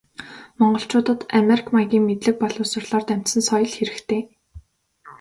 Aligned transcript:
Монголчуудад 0.59 1.19
америк 1.39 1.65
маягийн 1.73 2.03
мэдлэг 2.07 2.35
боловсролоор 2.39 3.03
дамжсан 3.07 3.41
соёл 3.49 3.71
хэрэгтэй. 3.77 4.21